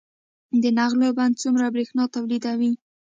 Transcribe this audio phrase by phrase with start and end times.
[0.61, 2.71] د نغلو بند څومره بریښنا تولیدوي؟